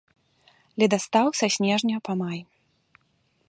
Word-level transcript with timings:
Ледастаў 0.83 1.27
са 1.41 1.47
снежня 1.57 1.97
па 2.09 2.13
май. 2.25 2.39